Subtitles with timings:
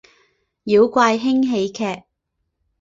[0.63, 1.83] 妖怪轻喜剧！